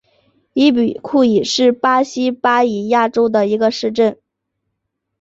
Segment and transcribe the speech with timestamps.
[0.53, 4.17] 伊比库伊是巴西巴伊亚州的一个市镇。